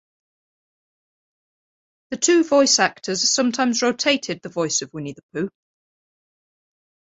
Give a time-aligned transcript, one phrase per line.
[2.09, 5.51] The two voice actors sometimes rotated the voice of Winnie the Pooh.